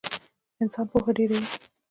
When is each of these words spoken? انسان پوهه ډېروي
انسان 0.63 0.85
پوهه 0.91 1.11
ډېروي 1.17 1.41